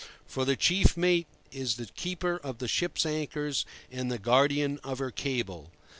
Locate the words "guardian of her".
4.17-5.11